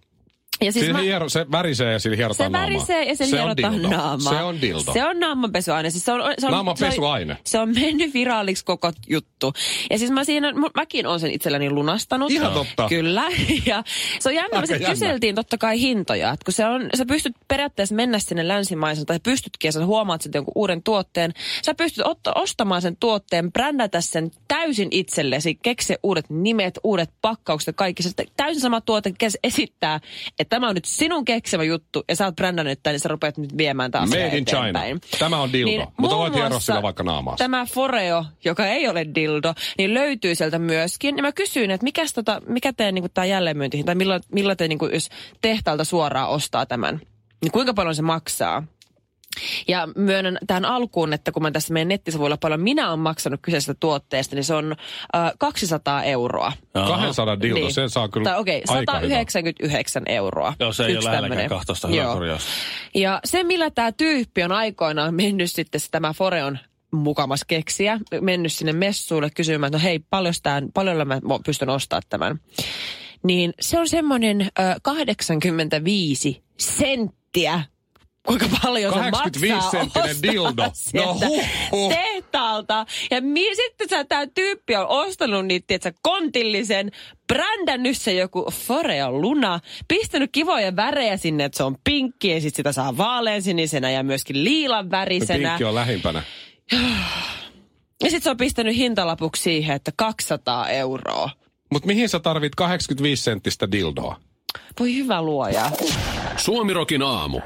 Ja 0.61 0.73
siis 0.73 0.85
Siis 0.85 0.93
mä, 0.97 1.03
hiero, 1.03 1.29
se 1.29 1.47
värisee 1.51 1.93
ja 1.93 1.99
sillä 1.99 2.17
hierotaan 2.17 2.47
se 2.47 2.53
naamaa. 2.53 2.71
värisee 2.71 3.05
ja 3.05 3.17
sen 3.17 3.27
se 3.29 3.43
on 3.43 3.57
hierotaan 3.57 3.75
dildo. 3.83 3.89
naamaa. 3.97 4.33
Se 4.33 4.43
on 4.43 4.61
dildo. 4.61 4.93
Se 4.93 5.05
on 5.05 5.21
naamanpesuaine. 5.21 5.91
Siis 5.91 6.05
se 6.05 6.13
on, 6.13 6.21
se 6.39 6.47
on, 6.47 6.53
Naamanpesuaine. 6.53 7.35
Se 7.35 7.59
on, 7.59 7.75
se 7.75 7.81
on 7.81 7.85
mennyt 7.87 8.15
viraaliksi 8.15 8.65
koko 8.65 8.93
juttu. 9.09 9.53
Ja 9.91 9.99
siis 9.99 10.11
mä 10.11 10.25
siinä, 10.25 10.53
mäkin 10.77 11.07
olen 11.07 11.21
sen 11.21 11.31
itselläni 11.31 11.71
lunastanut. 11.71 12.31
Ihan 12.31 12.53
totta. 12.53 12.89
Kyllä. 12.89 13.25
Ja 13.67 13.83
se 14.21 14.29
on 14.29 14.35
jännä, 14.35 14.61
me 14.61 14.79
kyseltiin 14.79 15.35
totta 15.35 15.59
kai 15.59 15.81
hintoja. 15.81 16.31
Että 16.33 16.45
kun 16.45 16.55
se 16.55 16.67
on, 16.67 16.89
sä 16.95 17.07
pystyt 17.07 17.33
periaatteessa 17.49 17.95
mennä 17.95 18.19
sinne 18.19 18.49
länsimaisen, 18.49 19.07
tai 19.07 19.21
pystytkin, 19.23 19.69
ja 19.69 19.73
sä 19.73 19.85
huomaat 19.87 20.23
sitten 20.23 20.39
jonkun 20.39 20.53
uuden 20.55 20.83
tuotteen. 20.83 21.33
Sä 21.63 21.75
pystyt 21.75 22.07
otta, 22.07 22.33
ostamaan 22.35 22.83
sen 22.83 22.97
tuotteen, 22.97 23.53
brändätä 23.53 24.01
sen 24.01 24.31
täysin 24.49 24.89
itsellesi, 24.91 25.55
keksiä 25.55 25.97
uudet 26.03 26.31
nimet, 26.31 26.79
uudet 26.85 27.11
pakkaukset 27.23 27.67
ja 27.67 27.73
kaikki. 27.73 28.03
Se 28.03 28.11
täysin 28.37 28.61
sama 28.61 28.81
tuote 28.81 29.13
kes- 29.19 29.39
esittää, 29.45 30.01
että 30.47 30.57
tämä 30.57 30.69
on 30.69 30.75
nyt 30.75 30.85
sinun 30.85 31.25
keksimä 31.25 31.65
juttu, 31.65 32.05
ja 32.09 32.17
sä 32.17 32.25
oot 32.25 32.37
brändännyt 32.37 32.81
tämän, 32.83 32.95
niin 32.95 33.01
sä 33.01 33.09
rupeat 33.09 33.39
nyt 33.39 33.57
viemään 33.57 33.91
taas 33.91 34.09
Made 34.09 34.39
in 34.39 34.45
China. 34.45 34.81
Tämä 35.19 35.41
on 35.41 35.53
dildo, 35.53 35.93
mutta 35.97 36.17
muun 36.17 36.19
voit 36.19 36.35
hieroa 36.35 36.61
sillä 36.61 36.83
vaikka 36.83 37.03
naamaasi. 37.03 37.39
Tämä 37.39 37.67
Foreo, 37.67 38.25
joka 38.45 38.67
ei 38.67 38.89
ole 38.89 39.07
dildo, 39.15 39.55
niin 39.79 39.95
löytyy 39.95 40.35
sieltä 40.35 40.59
myöskin. 40.59 41.17
Ja 41.17 41.23
mä 41.23 41.33
kysyin, 41.33 41.71
että 41.71 41.85
mikäs 41.85 42.13
tota, 42.13 42.43
mikä 42.49 42.73
teidän 42.73 42.95
niin 42.95 43.11
tämä 43.15 43.25
jälleenmyyntihin, 43.25 43.87
tai 43.87 43.95
millä, 43.95 44.21
millä 44.33 44.57
te 44.57 44.69
niin 44.69 44.79
kuin, 44.79 44.95
jos 44.95 45.09
tehtaalta 45.41 45.85
suoraan 45.85 46.29
ostaa 46.29 46.67
tämän, 46.67 47.01
niin 47.43 47.53
kuinka 47.53 47.75
paljon 47.75 47.95
se 47.95 48.03
maksaa? 48.03 48.63
Ja 49.69 49.89
myönnän 49.97 50.39
tähän 50.47 50.65
alkuun, 50.65 51.13
että 51.13 51.33
kun 51.33 51.43
mä 51.43 51.51
tässä 51.51 51.73
meidän 51.73 51.89
nettisivuilla 51.89 52.37
paljon 52.37 52.61
minä 52.61 52.89
olen 52.89 52.99
maksanut 52.99 53.41
kyseisestä 53.43 53.75
tuotteesta, 53.81 54.37
niin 54.37 54.45
se 54.45 54.55
on 54.55 54.77
äh, 55.17 55.33
200 55.39 56.03
euroa. 56.03 56.53
Jaha. 56.75 57.05
200 57.05 57.41
dildo, 57.41 57.61
Niin. 57.61 57.75
sen 57.75 57.91
saa 57.91 58.09
kyllä 58.09 58.31
Tai 58.31 58.41
okei, 58.41 58.63
okay, 58.65 58.77
aika 58.77 58.93
hyvä. 58.93 59.09
199 59.09 60.03
euroa. 60.07 60.55
Joo, 60.61 60.73
se 60.73 60.85
ei 60.85 60.93
Yksi 60.93 60.99
ole 60.99 61.05
lähelläkään 61.11 61.31
tämmönen. 61.39 61.49
12 61.59 61.89
hyvä 61.89 62.03
Joo. 62.03 62.15
korjaus. 62.15 62.43
Ja 62.95 63.21
se, 63.25 63.43
millä 63.43 63.71
tämä 63.71 63.93
tyyppi 63.93 64.43
on 64.43 64.53
aikoinaan 64.53 65.15
mennyt 65.15 65.51
sitten, 65.51 65.81
se 65.81 65.91
tämä 65.91 66.13
Foreon 66.13 66.59
mukamas 66.93 67.45
keksiä, 67.47 68.01
mennyt 68.21 68.53
sinne 68.53 68.73
messuille 68.73 69.31
kysymään, 69.31 69.69
että 69.69 69.79
no 69.79 69.83
hei, 69.83 69.99
paljon, 70.11 70.35
tämän, 70.43 70.69
paljon 70.75 71.09
mä 71.09 71.21
pystyn 71.47 71.69
ostamaan 71.69 72.03
tämän. 72.09 72.41
Niin 73.23 73.55
se 73.61 73.79
on 73.79 73.89
semmoinen 73.89 74.41
ö, 74.43 74.63
85 74.83 76.43
senttiä 76.59 77.63
kuinka 78.27 78.47
paljon 78.63 78.93
se 78.93 79.11
85 79.11 79.55
maksaa 79.55 80.23
dildo. 80.23 80.63
No 80.95 81.15
huh, 81.15 81.45
huh. 81.71 81.93
tehtaalta. 81.93 82.87
Ja 83.11 83.21
mi- 83.23 83.57
sitten 83.57 83.89
sä, 83.89 84.05
tää 84.05 84.27
tyyppi 84.27 84.77
on 84.77 84.87
ostanut 84.89 85.47
niitä, 85.47 85.65
tietsä, 85.67 85.93
kontillisen, 86.03 86.91
brändännyt 87.27 87.99
se 87.99 88.13
joku 88.13 88.51
Foreo 88.53 89.13
Luna, 89.13 89.61
pistänyt 89.89 90.31
kivoja 90.33 90.77
värejä 90.77 91.17
sinne, 91.17 91.45
että 91.45 91.57
se 91.57 91.65
on 91.65 91.77
pinkki 91.85 92.31
ja 92.31 92.41
sitten 92.41 92.57
sitä 92.57 92.73
saa 92.73 92.97
vaaleansinisenä 92.97 93.91
ja 93.91 94.03
myöskin 94.03 94.45
liilan 94.45 94.91
värisenä. 94.91 95.49
Pinkki 95.49 95.65
on 95.65 95.75
lähimpänä. 95.75 96.23
Ja 98.03 98.11
sitten 98.11 98.23
se 98.23 98.31
on 98.31 98.37
pistänyt 98.37 98.77
hintalapuksi 98.77 99.43
siihen, 99.43 99.77
että 99.77 99.93
200 99.97 100.69
euroa. 100.69 101.31
Mutta 101.73 101.87
mihin 101.87 102.09
sä 102.09 102.21
tarvit 102.21 102.55
85 102.55 103.23
senttistä 103.23 103.73
dildoa? 103.73 104.17
Voi 104.81 104.95
hyvä 104.95 105.23
luoja. 105.23 105.71
Suomirokin 106.37 107.03
aamu. 107.03 107.41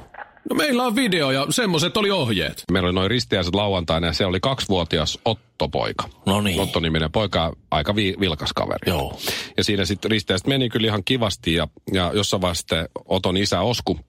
No 0.51 0.57
meillä 0.57 0.83
on 0.85 0.97
video 0.97 1.31
ja 1.31 1.47
semmoset 1.51 1.97
oli 1.97 2.11
ohjeet. 2.11 2.65
Meillä 2.73 2.87
oli 2.87 2.95
noin 2.95 3.11
ristiäiset 3.11 3.55
lauantaina 3.55 4.07
ja 4.07 4.13
se 4.13 4.27
oli 4.27 4.41
kaksivuotias 4.41 5.19
Otto-poika. 5.25 6.09
No 6.27 6.41
niin. 6.41 6.61
Otto-niminen 6.61 7.13
poika, 7.13 7.53
aika 7.71 7.95
vi- 7.97 8.17
vilkas 8.21 8.53
kaveri. 8.53 8.91
Joo. 8.91 9.19
Ja 9.57 9.65
siinä 9.65 9.85
sitten 9.85 10.11
ristiäiset 10.11 10.47
meni 10.47 10.69
kyllä 10.69 10.87
ihan 10.87 11.05
kivasti 11.05 11.55
ja, 11.55 11.69
ja 11.93 12.11
jossain 12.15 12.41
vaiheessa 12.41 12.61
sitten 12.61 12.89
Oton 13.05 13.37
isä 13.37 13.61
Osku 13.61 14.01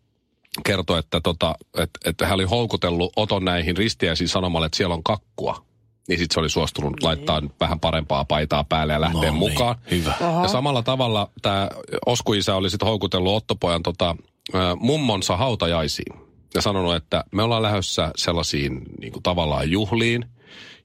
kertoi, 0.65 0.99
että, 0.99 1.21
tota, 1.23 1.55
että, 1.77 1.99
että 2.09 2.25
hän 2.25 2.35
oli 2.35 2.43
houkutellut 2.43 3.13
Oton 3.15 3.45
näihin 3.45 3.77
ristiäisiin 3.77 4.27
sanomalla, 4.27 4.65
että 4.65 4.77
siellä 4.77 4.95
on 4.95 5.03
kakkua. 5.03 5.65
niin 6.07 6.19
sitten 6.19 6.33
se 6.33 6.39
oli 6.39 6.49
suostunut 6.49 7.03
laittaa 7.03 7.41
vähän 7.59 7.79
parempaa 7.79 8.25
paitaa 8.25 8.63
päälle 8.63 8.93
ja 8.93 9.01
lähteä 9.01 9.21
No 9.21 9.21
niin, 9.21 9.33
mukaan. 9.33 9.75
hyvä. 9.91 10.13
Ja 10.41 10.47
samalla 10.47 10.83
tavalla 10.83 11.29
tämä 11.41 11.69
Osku-isä 12.05 12.55
oli 12.55 12.69
sitten 12.69 12.87
houkutellut 12.87 13.35
Ottopojan 13.35 13.83
tota, 13.83 14.15
ö, 14.19 14.30
mummonsa 14.79 15.37
hautajaisiin. 15.37 16.21
Ja 16.55 16.61
sanonut, 16.61 16.95
että 16.95 17.23
me 17.31 17.43
ollaan 17.43 17.61
lähdössä 17.61 18.11
sellaisiin 18.15 18.81
niin 19.01 19.13
kuin 19.13 19.23
tavallaan 19.23 19.71
juhliin, 19.71 20.25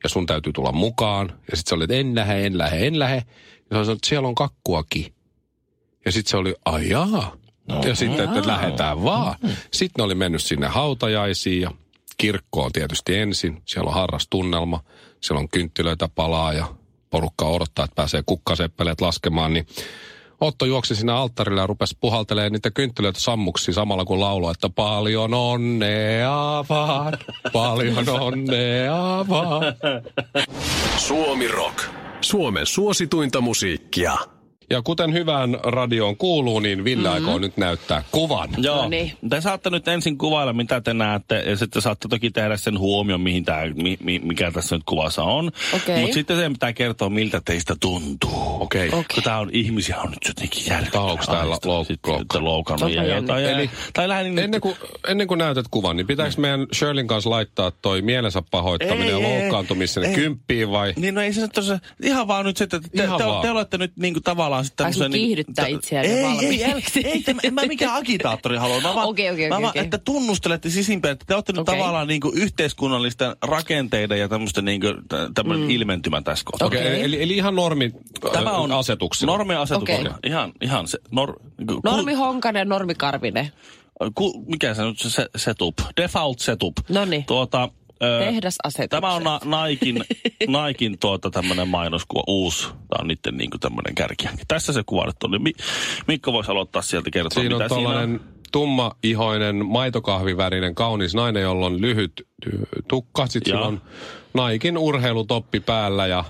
ja 0.02 0.08
sun 0.08 0.26
täytyy 0.26 0.52
tulla 0.52 0.72
mukaan. 0.72 1.28
Ja 1.50 1.56
sitten 1.56 1.68
se 1.68 1.74
oli, 1.74 1.84
että 1.84 1.94
en 1.94 2.14
lähde, 2.14 2.46
en 2.46 2.58
lähde, 2.58 2.86
en 2.86 2.98
lähde. 2.98 3.22
Ja 3.70 3.76
se 3.76 3.84
sanoi, 3.84 3.92
että 3.92 4.08
siellä 4.08 4.28
on 4.28 4.34
kakkuakin. 4.34 5.14
Ja 6.04 6.12
sitten 6.12 6.30
se 6.30 6.36
oli, 6.36 6.54
ai 6.64 6.88
jaa. 6.88 7.36
No, 7.68 7.82
ja 7.82 7.94
sitten, 7.94 8.24
että 8.24 8.46
lähdetään 8.46 9.04
vaan. 9.04 9.34
Sitten 9.72 9.92
ne 9.98 10.04
oli 10.04 10.14
mennyt 10.14 10.42
sinne 10.42 10.66
hautajaisiin 10.66 11.62
ja 11.62 11.70
kirkkoon 12.18 12.72
tietysti 12.72 13.16
ensin. 13.16 13.62
Siellä 13.64 13.88
on 13.88 13.94
harrastunnelma, 13.94 14.84
siellä 15.20 15.40
on 15.40 15.48
kynttilöitä 15.48 16.08
palaa 16.08 16.52
ja 16.52 16.74
porukka 17.10 17.44
odottaa, 17.44 17.84
että 17.84 17.94
pääsee 17.94 18.22
kukkaseppeleet 18.26 19.00
laskemaan. 19.00 19.52
Niin 19.52 19.66
Otto 20.40 20.64
juoksi 20.64 20.94
sinne 20.94 21.12
alttarille 21.12 21.60
ja 21.60 21.66
rupesi 21.66 21.96
puhaltelemaan 22.00 22.52
niitä 22.52 22.70
kynttilöitä 22.70 23.20
sammuksi 23.20 23.72
samalla 23.72 24.04
kun 24.04 24.20
lauloi, 24.20 24.50
että 24.50 24.68
paljon 24.68 25.34
onnea 25.34 26.64
vaan, 26.68 27.12
paljon 27.52 28.08
onnea 28.08 29.24
vaan. 29.28 29.64
Suomi 30.96 31.48
Rock. 31.48 31.78
Suomen 32.20 32.66
suosituinta 32.66 33.40
musiikkia. 33.40 34.16
Ja 34.70 34.82
kuten 34.82 35.12
hyvään 35.12 35.56
radioon 35.62 36.16
kuuluu, 36.16 36.60
niin 36.60 36.84
Ville 36.84 37.08
mm-hmm. 37.08 37.24
aikoo 37.26 37.38
nyt 37.38 37.56
näyttää 37.56 38.02
kuvan. 38.12 38.48
Joo. 38.58 38.82
No 38.82 38.88
niin. 38.88 39.12
Te 39.30 39.40
saatte 39.40 39.70
nyt 39.70 39.88
ensin 39.88 40.18
kuvailla, 40.18 40.52
mitä 40.52 40.80
te 40.80 40.94
näette, 40.94 41.38
ja 41.46 41.56
sitten 41.56 41.82
saatte 41.82 42.08
toki 42.08 42.30
tehdä 42.30 42.56
sen 42.56 42.78
huomion, 42.78 43.20
mihin 43.20 43.44
tää, 43.44 43.66
mi, 43.74 43.96
mi, 44.02 44.18
mikä 44.18 44.50
tässä 44.50 44.76
nyt 44.76 44.82
kuvassa 44.86 45.22
on. 45.22 45.50
Okei. 45.74 46.00
Mutta 46.00 46.14
sitten 46.14 46.36
se 46.36 46.48
pitää 46.48 46.72
kertoa, 46.72 47.10
miltä 47.10 47.40
teistä 47.44 47.74
tuntuu. 47.80 48.56
Okei. 48.60 48.88
Okei. 48.88 49.04
Kun 49.14 49.22
tää 49.22 49.38
on 49.38 49.50
ihmisiä 49.52 49.96
on 49.98 50.10
nyt 50.10 50.18
jotenkin 50.28 50.62
järkyttävää. 50.66 51.04
Tai 51.06 51.12
onks 51.12 51.26
tää 51.26 51.40
Aista. 51.40 51.68
louk- 51.68 51.86
Sitten- 51.86 52.14
louk- 52.14 52.18
sitten 52.18 52.44
loukannut 52.44 52.92
ja 52.92 53.04
jotain. 53.04 53.44
Ja, 53.44 53.50
Eli- 53.50 53.70
tai 53.94 54.08
Ennen 54.26 54.60
kuin, 54.60 54.76
ennen 55.08 55.26
kuin 55.26 55.38
näytät 55.38 55.66
kuvan, 55.70 55.96
niin 55.96 56.06
pitääkö 56.06 56.34
meidän 56.36 56.66
Shirlin 56.74 57.06
kanssa 57.06 57.30
laittaa 57.30 57.70
toi 57.70 58.02
mielensä 58.02 58.42
pahoittaminen 58.50 59.08
ja 59.08 59.16
Ei, 59.16 59.24
ei, 59.24 59.40
loukkaantumisen 59.40 60.04
ei. 60.04 60.14
kymppiin 60.14 60.70
vai? 60.70 60.92
Niin 60.96 61.14
no 61.14 61.20
ei 61.20 61.32
se 61.32 61.40
nyt 61.40 61.52
ihan 62.02 62.28
vaan 62.28 62.44
nyt 62.44 62.56
sitten, 62.56 62.76
että 62.76 62.88
te, 62.96 63.04
Ihan 63.04 63.18
te, 63.18 63.24
te, 63.42 63.50
olette 63.50 63.78
nyt 63.78 63.92
niinku 63.96 64.20
tavallaan 64.20 64.55
sitten 64.64 64.86
Ai 64.86 64.92
sun 64.92 65.00
tämmösen... 65.02 65.20
kiihdyttää 65.20 65.66
itseään 65.66 66.06
jo 66.06 66.12
ei, 66.12 66.18
ei, 66.18 66.24
ei, 66.24 66.66
valmiiksi. 66.72 67.00
ei, 67.06 67.22
te, 67.22 67.34
en 67.42 67.54
mä 67.54 67.62
mikään 67.62 67.94
agitaattori 67.94 68.56
halua. 68.56 68.80
Mä 68.80 68.94
vaan, 68.94 69.08
Okei, 69.08 69.30
okei, 69.30 69.48
mä 69.48 69.54
okei, 69.54 69.62
vaan 69.62 69.70
okei. 69.70 69.82
että 69.84 69.98
tunnustelette 69.98 70.70
sisimpään, 70.70 71.12
että 71.12 71.24
te 71.28 71.34
olette 71.34 71.52
nyt 71.52 71.60
Okei. 71.60 71.74
tavallaan 71.78 72.08
niinku 72.08 72.32
yhteiskunnallisten 72.34 73.36
rakenteiden 73.42 74.20
ja 74.20 74.28
tämmöisten 74.28 74.64
niinku 74.64 74.86
tä- 75.08 75.30
tämmöinen 75.34 75.64
mm. 75.64 75.70
ilmentymä 75.70 76.22
tässä 76.22 76.44
kohtaa. 76.44 76.66
Okei, 76.66 76.80
Okei. 76.80 77.02
eli, 77.04 77.22
eli 77.22 77.36
ihan 77.36 77.54
normi 77.54 77.92
Tämä 78.32 78.52
on 78.52 78.72
asetuksilla. 78.72 79.32
Normiasetuksella. 79.32 80.08
Okei. 80.10 80.30
Ihan, 80.30 80.52
ihan 80.60 80.88
se. 80.88 80.98
Nor, 81.10 81.40
ku- 81.68 81.80
Normi 81.84 82.14
Honkanen, 82.14 82.68
Normi 82.68 82.94
Karvinen. 82.94 83.52
Ku, 84.14 84.44
mikä 84.46 84.74
se 84.74 84.82
nyt 84.84 84.98
se 84.98 85.10
se 85.10 85.28
setup? 85.36 85.74
Default 85.96 86.38
setup. 86.38 86.74
Noniin. 86.88 87.24
Tuota, 87.24 87.62
ö, 87.64 87.85
Tehdasasetukset. 87.98 88.90
Tämä 88.90 89.14
on 89.14 89.22
na- 89.24 89.40
Naikin, 89.44 90.04
Naikin 90.48 90.98
tuota 90.98 91.30
tämmöinen 91.30 91.68
mainoskuva, 91.68 92.22
uusi. 92.26 92.62
Tämä 92.68 93.00
on 93.00 93.08
niiden 93.08 93.36
niinku 93.36 93.58
tämmöinen 93.58 93.94
kärki. 93.94 94.28
Tässä 94.48 94.72
se 94.72 94.82
kuva 94.86 95.06
nyt 95.06 95.22
on. 95.24 95.42
Mi- 95.42 95.52
Mikko 96.08 96.32
voisi 96.32 96.50
aloittaa 96.50 96.82
sieltä 96.82 97.10
kertoa, 97.10 97.42
Siinä 97.42 97.56
on 97.56 97.62
mitä 97.62 97.74
siinä 97.74 97.88
tällainen 97.88 98.20
on. 98.20 98.34
tummaihoinen 98.52 99.66
maitokahvivärinen 99.66 100.74
kaunis 100.74 101.14
nainen, 101.14 101.42
jolla 101.42 101.66
on 101.66 101.80
lyhyt 101.80 102.12
tukka. 102.88 103.26
Sitten 103.26 103.52
sillä 103.52 103.66
on 103.66 103.82
Naikin 104.34 104.78
urheilutoppi 104.78 105.60
päällä 105.60 106.06
ja... 106.06 106.24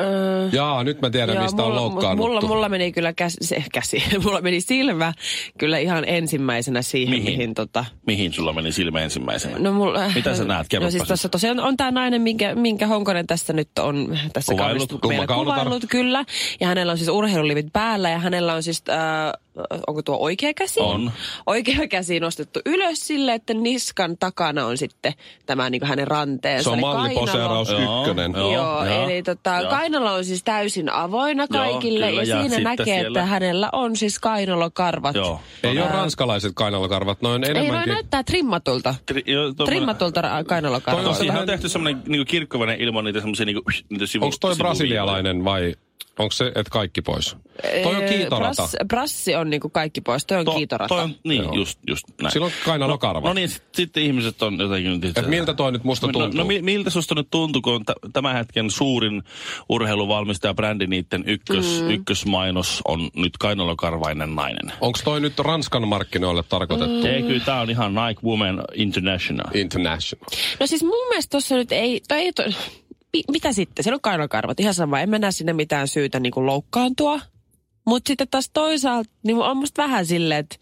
Öö, 0.00 0.48
Jaa, 0.52 0.84
nyt 0.84 1.00
mä 1.02 1.10
tiedän, 1.10 1.34
Joo, 1.34 1.42
mistä 1.44 1.62
on 1.62 1.68
mulla, 1.68 1.80
loukkaannuttu. 1.80 2.28
mulla, 2.28 2.40
mulla 2.40 2.68
meni 2.68 2.92
kyllä 2.92 3.12
käsi, 3.12 3.36
se, 3.40 3.64
käsi, 3.72 4.02
mulla 4.24 4.40
meni 4.40 4.60
silmä 4.60 5.12
kyllä 5.58 5.78
ihan 5.78 6.04
ensimmäisenä 6.06 6.82
siihen, 6.82 7.10
Mihin? 7.18 7.32
mihin, 7.32 7.54
tota, 7.54 7.84
Mihin 8.06 8.32
sulla 8.32 8.52
meni 8.52 8.72
silmä 8.72 9.00
ensimmäisenä? 9.00 9.58
No 9.58 9.72
mulla, 9.72 10.00
Mitä 10.14 10.34
sä 10.36 10.44
näet? 10.44 10.60
No 10.60 10.66
Kerropa 10.68 10.90
siis 10.90 11.00
siis. 11.00 11.08
tuossa 11.08 11.28
tosiaan 11.28 11.60
on 11.60 11.76
tämä 11.76 11.90
nainen, 11.90 12.22
minkä, 12.22 12.54
minkä 12.54 12.86
Honkonen 12.86 13.26
tässä 13.26 13.52
nyt 13.52 13.78
on 13.78 14.18
tässä 14.32 14.54
kaunotar. 14.54 15.36
kuvaillut, 15.36 15.84
kyllä. 15.88 16.24
Ja 16.60 16.66
hänellä 16.66 16.92
on 16.92 16.98
siis 16.98 17.08
urheilulivit 17.10 17.66
päällä 17.72 18.10
ja 18.10 18.18
hänellä 18.18 18.54
on 18.54 18.62
siis, 18.62 18.82
äh, 18.88 19.32
onko 19.86 20.02
tuo 20.02 20.16
oikea 20.20 20.54
käsi? 20.54 20.80
On. 20.80 21.12
Oikea 21.46 21.88
käsi 21.88 22.20
nostettu 22.20 22.60
ylös 22.66 23.06
sille, 23.06 23.34
että 23.34 23.54
niskan 23.54 24.16
takana 24.18 24.66
on 24.66 24.78
sitten 24.78 25.12
tämä 25.46 25.70
niin 25.70 25.86
hänen 25.86 26.08
ranteensa. 26.08 26.64
Se 26.64 26.70
on 26.70 26.80
malliposeeraus 26.80 27.70
Joo, 27.70 28.00
ykkönen. 28.00 28.32
joo. 28.36 28.52
Joo, 28.52 28.84
joo, 28.86 29.04
eli 29.08 29.22
tota, 29.22 29.60
joo. 29.60 29.70
kainalo 29.70 30.14
on 30.14 30.24
siis 30.24 30.42
täysin 30.44 30.88
avoinna 30.92 31.46
Joo, 31.50 31.64
kaikille 31.64 32.06
kyllä, 32.06 32.22
ja, 32.22 32.36
ja 32.36 32.42
siinä 32.42 32.70
näkee, 32.70 32.84
siellä- 32.84 33.20
että 33.20 33.26
hänellä 33.26 33.68
on 33.72 33.96
siis 33.96 34.18
kainalokarvat. 34.18 35.14
Joo. 35.14 35.40
Ei 35.62 35.78
ole 35.78 35.88
ranskalaiset 35.88 36.52
kainalokarvat, 36.54 37.22
noin 37.22 37.44
Ei, 37.44 37.54
no 37.54 37.60
enemmänkin... 37.60 37.92
näyttää 37.94 38.22
trimmatulta. 38.22 38.94
Tri, 39.06 39.22
jo, 39.26 39.42
tommonen- 39.42 39.66
Trimmatulta 39.66 40.20
ra- 40.20 40.84
Toi 40.90 41.30
on 41.40 41.46
tehty 41.46 41.68
semmoinen 41.68 42.02
niinku 42.08 42.24
kirkkovainen 42.30 42.80
ilman 42.80 43.04
niitä 43.04 43.20
semmoisia 43.20 43.46
niinku, 43.46 43.62
niitä 43.90 44.06
sivu, 44.06 44.24
Onko 44.24 44.36
toi 44.40 44.56
brasilialainen 44.56 45.44
vai 45.44 45.74
onko 46.20 46.32
se, 46.32 46.46
että 46.46 46.70
kaikki 46.70 47.02
pois? 47.02 47.36
Toi 47.82 47.96
on 47.96 48.02
Ee, 48.02 48.08
kiitorata. 48.08 48.54
Brass, 48.62 48.76
brassi 48.88 49.34
on 49.34 49.50
niinku 49.50 49.68
kaikki 49.68 50.00
pois, 50.00 50.26
toi 50.26 50.38
on 50.38 50.44
To- 50.44 50.54
kiitorata. 50.54 50.88
Toi 50.94 51.02
on, 51.04 51.14
niin, 51.24 51.42
Joo. 51.42 51.54
just, 51.54 51.78
just 51.88 52.04
näin. 52.22 52.32
Sillä 52.32 52.46
on 52.46 52.52
kainalokarvat. 52.64 53.22
No, 53.24 53.28
no 53.28 53.34
niin, 53.34 53.48
sit, 53.48 53.62
sitten 53.74 54.02
ihmiset 54.02 54.42
on 54.42 54.58
jotenkin... 54.58 55.00
Et 55.16 55.26
miltä 55.26 55.54
toi 55.54 55.72
nyt 55.72 55.84
musta 55.84 56.06
no, 56.06 56.12
tuntuu? 56.12 56.38
no, 56.38 56.44
mi- 56.44 56.62
miltä 56.62 56.90
susta 56.90 57.14
nyt 57.14 57.28
tuntuu, 57.30 57.62
kun 57.62 57.74
on 57.74 57.84
t- 57.84 58.12
tämän 58.12 58.36
hetken 58.36 58.70
suurin 58.70 59.22
urheiluvalmistaja 59.68 60.54
brändi 60.54 60.86
niiden 60.86 61.24
ykkös, 61.26 61.80
mm. 61.82 61.90
ykkösmainos 61.90 62.82
on 62.88 63.10
nyt 63.16 63.38
kainalokarvainen 63.38 64.34
nainen? 64.34 64.72
Onko 64.80 64.98
toi 65.04 65.20
nyt 65.20 65.38
Ranskan 65.38 65.88
markkinoille 65.88 66.42
tarkoitettu? 66.42 67.06
Ei, 67.06 67.22
kyllä 67.22 67.44
tämä 67.44 67.60
on 67.60 67.70
ihan 67.70 67.92
Nike 67.94 68.20
Women 68.26 68.60
International. 68.74 69.46
International. 69.54 70.24
No 70.60 70.66
siis 70.66 70.82
mun 70.82 71.08
mielestä 71.08 71.30
tuossa 71.30 71.54
nyt 71.56 71.72
ei, 71.72 72.00
toi 72.08 72.18
ei 72.18 72.32
to, 72.32 72.42
mitä 73.30 73.52
sitten? 73.52 73.82
Siellä 73.82 73.96
on 73.96 74.00
kainalokarvat, 74.00 74.60
ihan 74.60 74.74
sama. 74.74 75.00
En 75.00 75.10
mä 75.10 75.18
näe 75.18 75.32
sinne 75.32 75.52
mitään 75.52 75.88
syytä 75.88 76.20
niinku 76.20 76.46
loukkaantua. 76.46 77.20
Mutta 77.86 78.08
sitten 78.08 78.28
taas 78.30 78.50
toisaalta, 78.52 79.10
niin 79.22 79.36
on 79.36 79.56
musta 79.56 79.82
vähän 79.82 80.06
silleen, 80.06 80.40
että 80.40 80.56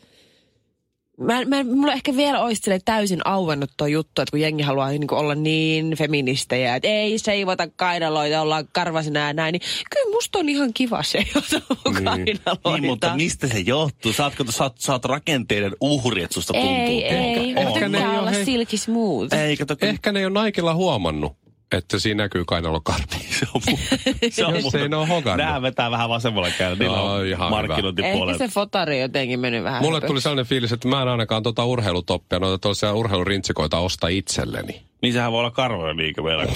Mä, 1.20 1.44
mä, 1.44 1.64
mulla 1.64 1.92
ehkä 1.92 2.16
vielä 2.16 2.40
olisi 2.40 2.70
täysin 2.84 3.26
auennut 3.26 3.70
tuo 3.76 3.86
juttu, 3.86 4.22
että 4.22 4.30
kun 4.30 4.40
jengi 4.40 4.62
haluaa 4.62 4.90
niin 4.90 5.14
olla 5.14 5.34
niin 5.34 5.96
feministejä, 5.96 6.76
että 6.76 6.88
ei 6.88 7.18
seivota 7.18 7.68
kainaloita, 7.76 8.40
ollaan 8.40 8.68
karvasina 8.72 9.20
ja 9.20 9.32
näin, 9.32 9.52
niin 9.52 9.62
kyllä 9.94 10.10
musta 10.14 10.38
on 10.38 10.48
ihan 10.48 10.72
kiva 10.74 11.02
seivota 11.02 11.60
mun 11.84 11.94
kainaloita. 11.94 12.70
Niin, 12.72 12.84
mutta 12.84 13.16
mistä 13.16 13.46
se 13.48 13.58
johtuu? 13.58 14.12
Saatko, 14.12 14.44
sä 14.50 14.64
oot, 14.64 14.78
sä 14.78 14.92
oot 14.92 15.04
rakenteiden 15.04 15.72
uhri, 15.80 16.22
että 16.22 16.34
susta 16.34 16.52
tuntuu? 16.52 16.70
Ei, 16.70 17.04
ei, 17.04 17.54
Ehkä 17.56 17.88
ne 17.88 17.98
ei 17.98 18.34
hei- 18.34 18.44
silky 18.44 18.76
smooth. 18.76 19.34
Ei, 19.34 19.56
kato, 19.56 19.76
kun 19.76 19.88
Ehkä 19.88 20.12
ne 20.12 20.20
ei 20.20 20.26
ole 20.26 20.44
Nikella 20.44 20.74
huomannut, 20.74 21.32
että 21.72 21.98
siinä 21.98 22.24
näkyy 22.24 22.44
kainalokarvi. 22.44 23.04
se 23.38 23.46
on, 23.54 23.62
mu- 23.70 23.78
se 24.30 24.46
on 24.46 24.62
muuten- 24.62 24.82
ei 24.82 24.88
ne 24.88 24.96
oo 24.96 25.06
hokannut. 25.06 25.46
Nää 25.46 25.62
vetää 25.62 25.90
vähän 25.90 26.08
vasemmalla 26.08 26.48
kädellä. 26.58 26.78
Niillä 26.78 26.96
No, 26.96 27.12
on 27.14 27.26
ihan 27.26 27.50
markkinointipuolella. 27.50 28.32
Ehkä 28.32 28.46
se 28.46 28.52
fotari 28.52 29.00
jotenkin 29.00 29.40
mennyt 29.40 29.64
vähän. 29.64 29.82
Mulle 29.82 29.98
niin 30.00 30.06
tuli 30.06 30.20
sellainen 30.20 30.46
fiilis, 30.46 30.72
että 30.72 30.88
mä 30.88 31.02
en 31.02 31.08
ainakaan 31.08 31.42
tota 31.42 31.64
urheilutoppia, 31.64 32.38
noita 32.38 32.58
toisia 32.58 32.94
urheilurintsikoita 32.94 33.78
osta 33.78 34.08
itselleni. 34.08 34.82
Niin 35.02 35.12
sehän 35.12 35.32
voi 35.32 35.38
olla 35.40 35.50
karvoja 35.50 35.96
liikä 35.96 36.24
vielä. 36.24 36.46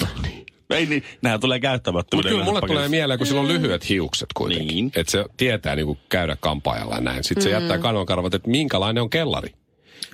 Ei 0.69 0.85
niin, 0.85 1.03
nehän 1.21 1.39
tulee 1.39 1.59
käyttämättömyyden. 1.59 2.31
Mutta 2.31 2.35
kyllä 2.35 2.45
mulle 2.45 2.59
yleensä 2.59 2.67
tulee 2.67 2.77
paketissa. 2.83 2.89
mieleen, 2.97 3.17
kun 3.19 3.27
sillä 3.27 3.41
on 3.41 3.47
lyhyet 3.47 3.89
hiukset 3.89 4.29
kuitenkin. 4.33 4.67
Niin. 4.67 4.91
Että 4.95 5.11
se 5.11 5.25
tietää 5.37 5.75
niinku 5.75 5.97
käydä 6.09 6.37
kampaajalla 6.39 6.95
ja 6.95 7.01
näin. 7.01 7.23
Sitten 7.23 7.43
se 7.43 7.49
jättää 7.49 7.77
kainalokarvat, 7.77 8.33
että 8.33 8.49
minkälainen 8.49 9.03
on 9.03 9.09
kellari. 9.09 9.49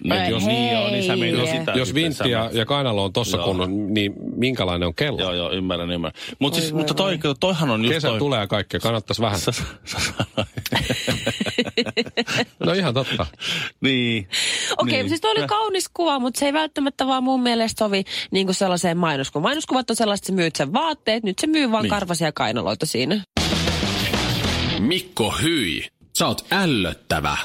Niin, 0.03 0.29
jos 0.29 0.46
niin 0.46 0.77
on, 0.77 0.91
niin 0.91 1.03
sä 1.03 1.13
Jos- 1.13 1.50
sitä. 1.50 1.72
Jos 1.72 1.93
vintti 1.93 2.29
ja, 2.31 2.50
sä- 2.51 2.58
ja 2.58 2.65
kainalo 2.65 3.03
on 3.03 3.13
tossa 3.13 3.38
Joo. 3.38 3.46
kunnon, 3.46 3.93
niin 3.93 4.13
minkälainen 4.36 4.88
on 4.88 4.96
kellari? 4.96 5.24
Joo, 5.24 5.34
joo, 5.34 5.51
ymmärrän, 5.51 5.91
ymmärrän. 5.91 6.22
Mut 6.39 6.53
siis, 6.53 6.74
mutta 6.74 6.93
toi, 6.93 7.19
toihan 7.39 7.69
on 7.69 7.81
just 7.84 7.93
Kesä 7.93 8.08
toi... 8.08 8.19
tulee 8.19 8.39
ja 8.39 8.48
kaikkea, 8.48 8.79
kannattaisi 8.79 9.22
vähän. 9.22 9.39
Sä, 9.39 9.51
sä 9.51 9.63
sanoit. 10.00 10.50
No 12.65 12.74
ihan 12.74 12.93
totta. 12.93 13.25
niin. 13.81 14.27
Okei, 14.77 14.91
niin. 14.91 15.00
niin. 15.00 15.10
siis 15.10 15.22
toi 15.22 15.31
oli 15.31 15.48
kaunis 15.48 15.89
kuva, 15.93 16.19
mutta 16.19 16.39
se 16.39 16.46
ei 16.46 16.53
välttämättä 16.53 17.08
vaan 17.08 17.24
mun 17.24 17.43
mielestä 17.43 17.86
sovi 17.86 18.03
niin 18.31 18.48
kuin 18.48 18.55
sellaiseen 18.55 18.98
mainoskuvaan. 18.98 19.43
Mainoskuvat 19.50 19.89
on 19.89 19.96
sellaiset, 19.96 20.24
että 20.24 20.27
sä 20.34 20.36
myyt 20.36 20.55
sen 20.55 20.74
vaatteet, 20.74 21.24
nyt 21.24 21.39
se 21.39 21.48
myy 21.48 21.72
vaan 21.72 21.84
Niin. 21.84 21.84
niin. 21.84 21.89
karvasia 22.00 22.31
kainaloita 22.31 22.86
siinä. 22.86 23.22
Mikko 24.79 25.34
Hyi, 25.41 25.88
sä 26.17 26.27
oot 26.27 26.46
ällöttävä. 26.51 27.38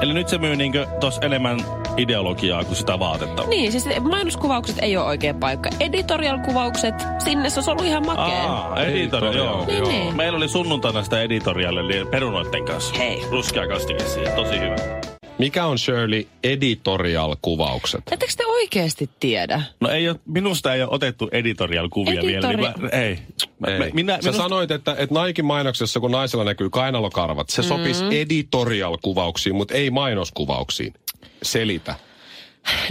Eli 0.00 0.14
nyt 0.14 0.28
se 0.28 0.38
myy 0.38 0.56
niinkö 0.56 0.86
tos 1.00 1.18
enemmän 1.22 1.60
ideologiaa 1.96 2.64
kuin 2.64 2.76
sitä 2.76 2.98
vaatetta. 2.98 3.46
Niin, 3.46 3.72
siis 3.72 3.84
mainoskuvaukset 4.00 4.76
ei 4.82 4.96
ole 4.96 5.06
oikea 5.06 5.34
paikka. 5.34 5.70
Editorial-kuvaukset, 5.80 6.94
sinne 7.18 7.50
se 7.50 7.58
olisi 7.58 7.70
ollut 7.70 7.84
ihan 7.86 8.06
makea. 8.06 8.42
Aa, 8.52 8.82
editorial, 8.82 9.34
joo. 9.34 9.66
Niin, 9.66 9.78
joo. 9.78 9.88
niin. 9.88 10.16
Meillä 10.16 10.36
oli 10.36 10.48
sunnuntaina 10.48 11.02
sitä 11.02 11.22
editorialle 11.22 11.80
eli 11.80 12.04
perunoitten 12.10 12.64
kanssa. 12.64 12.94
Hei. 12.98 13.22
Ruskea 13.30 13.68
kastike 13.68 14.04
siihen, 14.04 14.32
tosi 14.32 14.60
hyvä. 14.60 14.76
Mikä 15.38 15.66
on 15.66 15.78
Shirley 15.78 16.26
editorial-kuvaukset? 16.44 18.02
Ettekö 18.12 18.32
te 18.36 18.46
oikeasti 18.46 19.10
tiedä? 19.20 19.62
No 19.80 19.88
ei 19.88 20.08
ole, 20.08 20.16
minusta 20.26 20.74
ei 20.74 20.82
ole 20.82 20.90
otettu 20.92 21.28
editorial-kuvia 21.32 22.20
Editori- 22.20 22.26
vielä. 22.26 22.48
Niin 22.52 22.60
mä, 22.60 22.88
ei. 22.88 23.18
Mä, 23.58 23.66
Ei. 23.68 23.78
mä- 23.78 23.84
minä, 23.92 24.12
Sä 24.12 24.18
minusta, 24.22 24.42
sanoit, 24.42 24.70
että, 24.70 24.94
että 24.98 25.14
Naikin 25.14 25.44
mainoksessa, 25.44 26.00
kun 26.00 26.10
naisella 26.10 26.44
näkyy 26.44 26.70
kainalokarvat, 26.70 27.48
se 27.50 27.62
sopisi 27.62 28.04
Mm. 28.04 28.10
editorial-kuvauksiin, 28.12 29.54
mutta 29.54 29.74
ei 29.74 29.90
mainoskuvauksiin. 29.90 30.94
Selitä. 31.42 31.94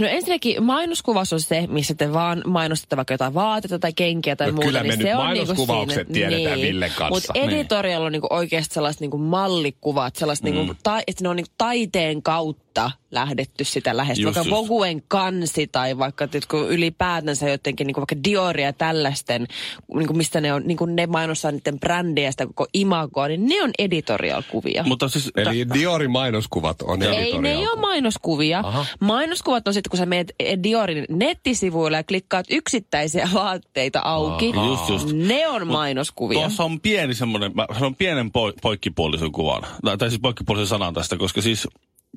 No 0.00 0.06
ensinnäkin 0.06 0.62
mainoskuvaus 0.62 1.32
on 1.32 1.40
se, 1.40 1.66
missä 1.66 1.94
te 1.94 2.12
vaan 2.12 2.42
mainostatte 2.46 2.96
vaikka 2.96 3.14
jotain 3.14 3.34
vaatetta 3.34 3.78
tai 3.78 3.92
kenkiä 3.92 4.36
tai 4.36 4.46
No 4.46 4.52
muuta. 4.52 4.66
kyllä 4.66 4.82
me 4.82 4.88
niin 4.88 4.98
nyt 4.98 5.08
se 5.08 5.16
on 5.16 5.24
mainoskuvaukset 5.24 6.08
niinku 6.08 6.12
tiedetään 6.30 6.60
Villen 6.60 6.90
kanssa. 6.96 7.08
Mutta 7.08 7.32
Niin. 7.32 7.50
editorial 7.60 8.02
on 8.02 8.12
niinku 8.12 8.26
oikeasti 8.30 8.74
sellaiset 8.74 9.00
niinku 9.00 9.18
mallikuvat, 9.18 10.16
sellaiset 10.16 10.44
Mm. 10.44 10.50
niinku, 10.54 10.74
ta- 10.82 11.00
että 11.06 11.22
ne 11.24 11.28
on 11.28 11.36
niinku 11.36 11.52
taiteen 11.58 12.22
kautta 12.22 12.65
lähdetty 13.10 13.64
sitä 13.64 13.96
lähestyä. 13.96 14.22
Just, 14.22 14.36
Vaikka 14.36 14.50
just. 14.50 14.68
Voguen 14.68 15.02
kansi 15.08 15.66
tai 15.66 15.98
vaikka 15.98 16.28
ylipäätänsä 16.68 17.48
jotenkin 17.48 17.86
niinku 17.86 18.00
vaikka 18.00 18.16
Dioria 18.24 18.72
tällaisten, 18.72 19.46
niinku 19.94 20.14
mistä 20.14 20.40
ne 20.40 20.52
on, 20.52 20.62
niinku 20.66 20.86
ne 20.86 21.06
mainostaa 21.06 21.52
niiden 21.52 21.80
brändiä 21.80 22.30
sitä 22.30 22.46
koko 22.46 22.66
imagoa, 22.74 23.28
niin 23.28 23.46
ne 23.46 23.62
on 23.62 23.70
editorial-kuvia. 23.78 24.84
mutta 24.86 25.08
siis, 25.08 25.30
Eli 25.36 25.66
Diorin 25.74 26.10
mainoskuvat 26.10 26.82
on 26.82 27.02
Ei, 27.02 27.38
ne 27.38 27.52
ei 27.52 27.66
ole 27.66 27.80
mainoskuvia. 27.80 28.58
Aha. 28.58 28.86
Mainoskuvat 29.00 29.68
on 29.68 29.74
sitten, 29.74 29.90
kun 29.90 29.98
sä 29.98 30.06
menet 30.06 30.32
Diorin 30.62 31.04
nettisivuille 31.08 31.96
ja 31.96 32.04
klikkaat 32.04 32.46
yksittäisiä 32.50 33.28
vaatteita 33.34 34.00
auki. 34.04 34.52
Aha. 34.56 34.66
Just, 34.66 34.88
just. 34.88 35.12
Ne 35.12 35.48
on 35.48 35.66
mainoskuvia. 35.66 36.40
Tuossa 36.40 36.64
on 36.64 36.80
pieni 36.80 37.14
semmoinen, 37.14 37.52
mä 37.54 37.66
sanon 37.74 37.94
pienen 37.94 38.32
po, 38.32 38.52
poikkipuolisen 38.62 39.32
kuvan, 39.32 39.62
tai, 39.84 39.98
tai 39.98 40.10
siis 40.10 40.20
poikkipuolisen 40.20 40.66
sanan 40.66 40.94
tästä, 40.94 41.16
koska 41.16 41.42
siis 41.42 41.68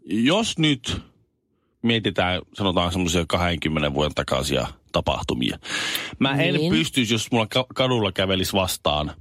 jos 0.05 0.57
nyt 0.57 1.01
mietitään, 1.81 2.41
sanotaan 2.53 2.91
semmoisia 2.91 3.25
20 3.27 3.93
vuoden 3.93 4.15
takaisia 4.15 4.67
tapahtumia. 4.91 5.59
Mä 6.19 6.31
en 6.41 6.53
Niin. 6.53 6.71
pystyisi, 6.71 7.13
jos 7.13 7.31
mulla 7.31 7.47
ka- 7.47 7.65
kadulla 7.75 8.11
kävelisi 8.11 8.53
vastaan 8.53 9.11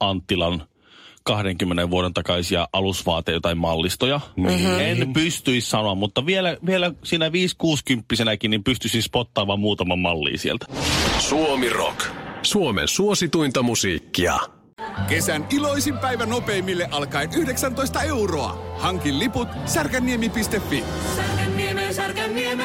Anttilan 0.00 0.62
20 1.24 1.90
vuoden 1.90 2.14
takaisia 2.14 2.68
alusvaateita 2.72 3.40
tai 3.40 3.54
mallistoja. 3.54 4.20
Mm-hmm. 4.36 4.80
En 4.80 5.12
pystyisi 5.12 5.70
sanoa, 5.70 5.94
mutta 5.94 6.26
vielä, 6.26 6.56
vielä 6.66 6.92
siinä 7.04 7.28
5-60-vuotiaanakin 7.28 8.50
niin 8.50 8.64
pystyisin 8.64 9.02
spottaamaan 9.02 9.60
muutaman 9.60 9.98
mallia 9.98 10.38
sieltä. 10.38 10.66
Suomi 11.18 11.68
Rock. 11.68 12.06
Suomen 12.42 12.88
suosituinta 12.88 13.62
musiikkia. 13.62 14.38
Kesän 15.08 15.46
iloisin 15.50 15.98
päivä 15.98 16.26
nopeimille 16.26 16.88
alkaen 16.90 17.30
19 17.36 18.02
euroa. 18.02 18.76
Hankin 18.78 19.18
liput 19.18 19.48
särkänniemi.fi. 19.66 20.84
Särkänniemi, 21.16 21.94
särkänniemi. 21.94 22.64